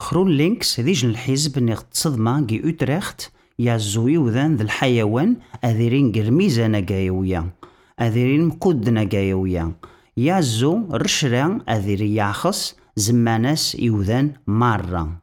[0.00, 6.66] خرون لينكس ديج الحزب نيغ تصدما جي أوتريخت يا زوي وذان ذا الحيوان أذيرين قرميزة
[6.66, 7.50] نقايويا
[8.00, 9.72] أذيرين مقود نقايويا
[10.16, 15.20] يا زو رشرا أذيري ياخص زماناس يوذان مرة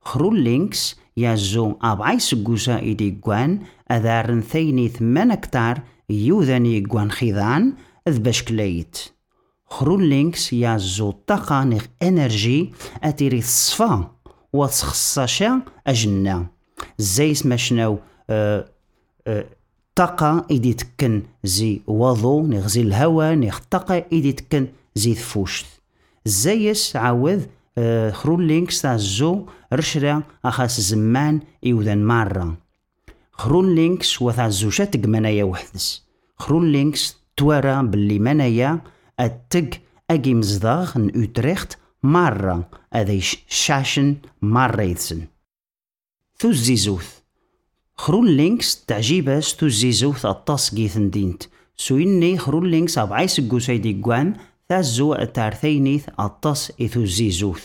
[0.00, 3.58] خرون لينكس يا زو ابعي سقوسا إيدي قوان
[3.90, 5.80] اذارن ثيني ثمان أكتار
[6.10, 7.72] يوذاني قوان خيضان
[8.08, 8.18] أذ
[9.68, 12.72] بشكليت خرون لينكس يا زو طاقة نيغ إنرجي
[13.04, 14.10] أتيري الصفا
[14.52, 16.46] وتخصصا اجنا
[16.98, 17.98] زي سماشناو
[18.30, 18.64] أه
[19.26, 19.44] أه
[19.94, 25.66] طاقة إيدي تكن زي وضو نيغ زي الهواء نيغ طاقة إيدي تكن زي ثفوشت
[26.24, 27.44] زيس عاوذ
[27.78, 32.56] أه خرون لينكس تاع زو رشرا أخاس زمان إيوذان مرة
[33.32, 36.08] خرون لينكس وثا زوشات منايا وحدس.
[39.20, 39.70] التق
[40.10, 43.18] أجي مزداغ ن أوتريخت مرة هذا
[43.48, 45.26] شاشن مرة يدسن
[46.38, 47.18] ثو الزيزوث
[47.96, 51.42] خرون لينكس تعجيباس ثو الزيزوث الطاس جيثن دينت.
[51.76, 54.34] سو إني خرون لينكس أبعي سقو سيدي قوان
[54.68, 57.64] ثازو التارثينيث الطاس إثو الزيزوث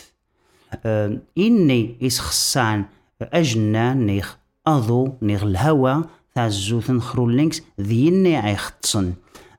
[0.84, 2.84] أه إني إسخصان
[3.22, 6.02] أجنان نيخ أضو نيغ الهوا
[6.34, 9.12] ثازوثن خرون لينكس ذيني عيختصن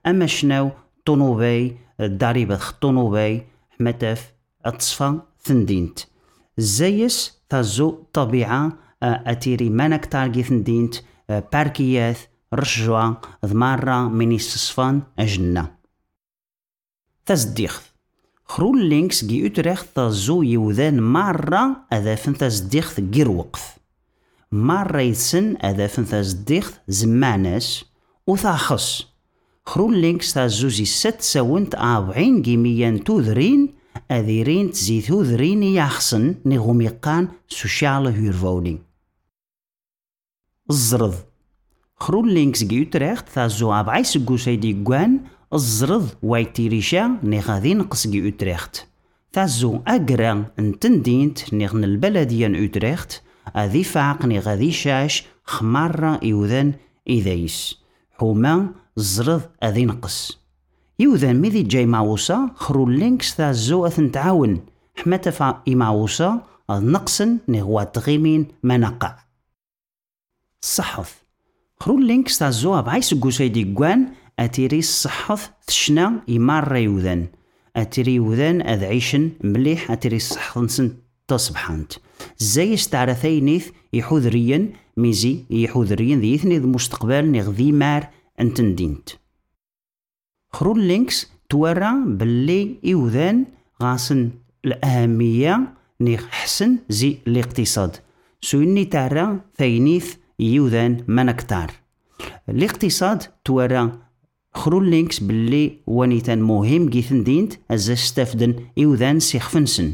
[0.07, 0.71] أما شناو
[1.05, 3.43] طونوبي الداريبة طونوبي
[3.79, 4.33] حمتف
[4.65, 5.99] اتصفى ثندينت.
[6.57, 10.95] زيس تازو طبيعة أتيري مانك تارجي ثندينت
[11.29, 12.17] باركيات
[12.53, 13.13] رشجوا
[13.45, 15.75] ذمارة من الصفان أجنة.
[17.25, 17.81] تزديخ.
[18.45, 23.77] خرول لينكس جي أتريخ تازو يوذان مرة أذافن تزديخ جير وقف
[24.51, 27.85] مرة يسن أذافن تزديخ زمانس
[28.27, 29.14] وثاخص.
[29.67, 33.73] خرول لينكس تازوزي ست ساونت أربعين جيميان توذرين
[34.11, 38.79] أذيرين تزيثو ذرين يخصن نغميقان سوشيال هيرفوني
[40.69, 41.15] الزرض.
[41.95, 45.19] خرون لينكس جيوتريخت ثازو أبعي سقو سيدي قوان
[45.53, 48.87] الزرض وايتيريشا نغاذي نقص جيوتريخت.
[49.33, 53.21] ثازو أقرا انتندينت نغن البلديان أوتريخت
[53.55, 56.73] أذي فاق نغاذي شاش خمارة إيوذان
[57.07, 57.77] إذايس
[58.11, 60.39] حوما الزرض أذي نقص.
[60.99, 67.83] يوذان ميذي جاي معوصا خرو لينكس تاع الزو أثن تعاون حماتا فا إمعوصا نقصن نغوا
[67.83, 69.17] تغيمين ما نقع.
[70.63, 71.23] الصحف
[71.79, 74.07] خرو لينكس تاع الزو بعيس قوسيدي قوان
[74.39, 77.27] أتيري الصحف تشنا يمار يوذان
[77.75, 81.93] أتيري يوذان أذعيشن مليح أتيري الصحف نسن تصبحانت.
[82.37, 88.09] زي استعرثينيث يحوذريا ميزي يحوذريا ذي ذي مستقبل نغذي مار
[88.39, 89.09] انتندينت
[90.49, 93.45] خرون لينكس تورا باللي إيوذان
[93.83, 94.29] غاسن
[94.65, 97.95] الأهمية نيخ حسن زي الاقتصاد.
[98.41, 101.71] سويني تارا ثينيث يوذان منكتار.
[102.49, 103.99] الاقتصاد تورا
[104.53, 109.93] خرون لينكس باللي ونيتان مهم جيثن دينت أزا استفدن إيوذان سيخفنسن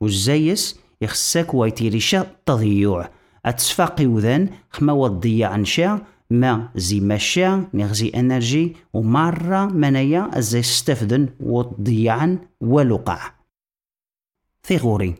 [0.00, 3.10] وزايس يخساك وايتيريشا تضيوع.
[3.46, 12.38] أتسفاق إيوذان خما وضيع نشا ما زي ماشا نغزي انرجي ومرة منايا ازي استفدن وضيعا
[12.60, 13.18] ولقع
[14.64, 15.14] ثيغوري.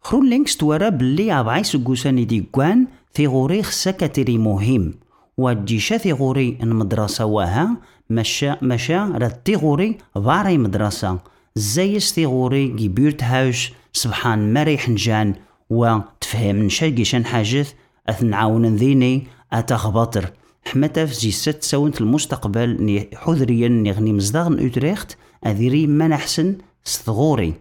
[0.00, 4.94] خرون لينكس تورا بلي أبعي سقوساني دي قوان ثيغوري خساكتري مهم.
[5.38, 7.76] وجيشا ثيغوري المدرسة واها
[8.10, 11.18] مشا مشا رد ثيغوري فاري مدرسة.
[11.56, 15.34] زيس ثيغوري جيبيرت هاوش سبحان مريح نجان
[15.70, 17.72] وتفهم نشاقي حاجث
[18.08, 20.32] أثنعاون ذيني أتخبطر.
[20.64, 27.54] حمتا في ست ساونت المستقبل ني حذريا نغني مزدغن أوتريخت أذيري من أحسن ستغوري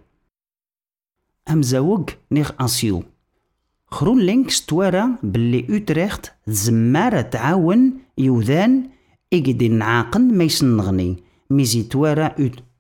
[1.50, 3.04] أم زوج نيغ أنسيو.
[3.88, 8.90] خرون لينكس توارا باللي أوتريخت زمارة تعاون يوذان
[9.34, 11.18] إجدي نعاقن ما يسنغني
[11.50, 12.36] ميزي توارا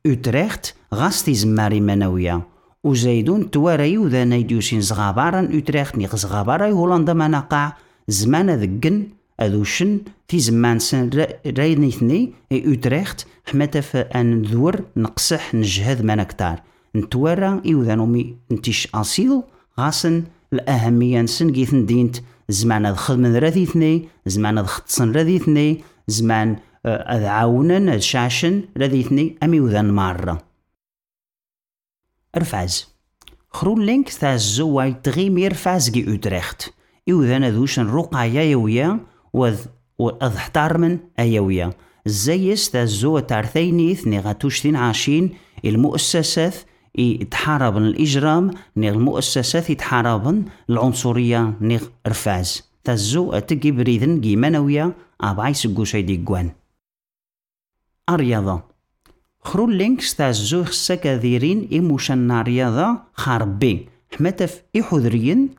[0.05, 2.41] أوتريخت غاستي زماري مناوية.
[2.83, 7.73] وزايدون توارا يوذان يديوسين زغابارا أوتريخت نيغ زغابارا هولندا ما نقع
[8.07, 9.07] زمان ذقن
[9.41, 11.09] أذوشن في زمان سن
[11.57, 16.61] راينيثني أوتريخت حماتا أن ذور نقصح نجهد منكتار
[16.95, 19.43] نتوارا إيوذانومي نتيش أصيل
[19.79, 22.17] غاسن الأهمية نسن جيثن دينت
[22.49, 26.55] زمان هذا خدمن راذيثني زمان هذا ختصن راذيثني زمان
[26.85, 30.43] أذ عاونن أذ شاشن راذيثني أمي وذان مرة
[32.37, 32.87] رفعز
[33.49, 36.73] خرون لينك تاع الزواي تغيمير فازجي أوتريخت.
[37.09, 38.99] إوذان ذوشن رقع يايويا
[39.33, 39.59] وذ
[39.99, 41.73] وذ احتارمن أيويا
[42.05, 45.29] زيس ذا زو تارثينيث نغاتوشتين عاشين
[45.65, 46.55] المؤسسات
[46.97, 52.71] يتحاربن الإجرام نيغ المؤسسات يتحاربن العنصرية نيغ رفاز.
[52.83, 56.51] تازو أتقي بريدن جيمانوية أبعي سقوشي دي قوان.
[58.09, 58.63] الرياضة
[59.39, 63.87] خرول لينكس تازو خساكا ذيرين إموشان رياضة خاربي.
[64.17, 65.49] حمتف إحذرين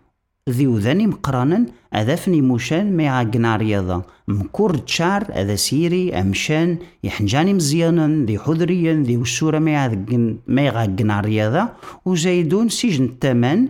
[0.50, 8.38] ذيوذاني مقرانا أذافني موشان ما يعقنا رياضة مكور تشار أذا سيري أمشان يحنجاني مزيانا ذي
[8.38, 11.68] حذريا ذي وسورة ما يعقن ما يعقنا رياضة
[12.04, 13.68] وزايدون سجن التمن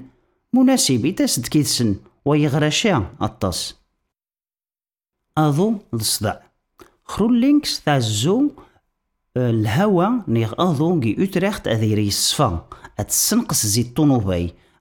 [0.52, 3.76] مناسبي تسد كيسن ويغرشا الطس
[5.38, 6.42] أضو الصداع
[7.04, 8.50] خرول لينكس تاع الزو
[9.36, 12.66] الهوا نيغ أضو جي أوتريخت أذيري الصفا.
[12.98, 13.82] أتسنقس زي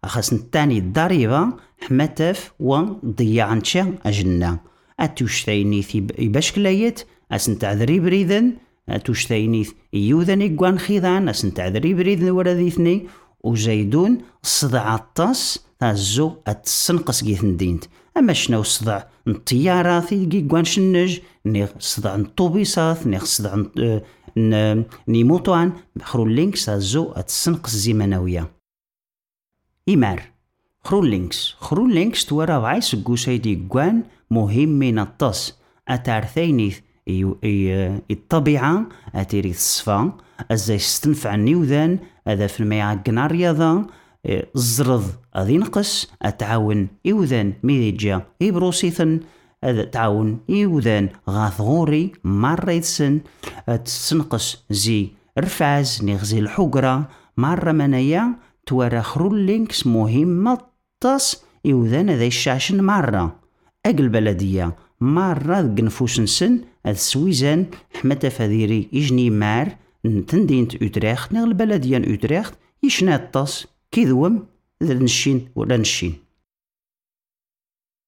[0.03, 4.59] الطنوبي أخاس نتاني الضريبة حماتف و ضيعنتشا أجنا
[4.99, 8.53] أتوشتاينيث باش كلايت أسن تعذري بريدن
[8.89, 13.07] أتوشتاينيث يوذن إقوان خيضان أسن تعذري بريدن ورا ذيثني
[13.43, 17.83] وزايدون صدع الطاس تازو أتسنقس جيثن دينت
[18.17, 23.63] أما شنو صدع الطيارة في قوان شنج نيغ صدع الطوبيسات نيغ صدع
[25.07, 25.71] نيموتوان.
[26.01, 28.60] خرو لينكس تازو أتسنقس زيمانوية.
[31.59, 32.25] خرولينكس.
[32.25, 35.57] تورا غاي سقوسي دي قوان مهم من الطس.
[35.87, 36.73] أتارثيني
[38.11, 38.85] الطبيعة
[39.15, 40.17] أتيري الصفا
[40.51, 43.85] أزاي ستنفع النيوذان هذا في الميعقنا رياضة
[44.25, 45.03] الزرض
[45.35, 49.19] أذي نقص أتعاون إوذان ميديجا إبروسيثن
[49.63, 53.19] هذا تعاون إوذان غاث غوري مرة يتسن
[53.85, 57.09] تسنقص زي رفاز نغزي الحقرة.
[57.37, 58.35] مرة منايا
[58.65, 60.57] توارا خرولينكس مهمة
[60.99, 63.35] طاس إوذان ذا الشاشن مرة
[63.85, 69.75] أقل بلدية مرة ذق نفوس نسن أذ سويزان حمتا فذيري إجني مار
[70.27, 72.53] تندينت أوتريخت نغ البلدية أوتريخت
[72.83, 74.45] يشنا الطاس كيذوم
[74.83, 76.13] ذا نشين ولا نشين.